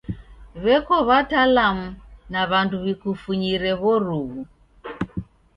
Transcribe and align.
W'eko 0.63 0.95
watalamu 1.07 1.85
na 2.31 2.41
w'andu 2.49 2.75
w'ikufunyire 2.83 3.71
w'oruw'u. 3.81 4.39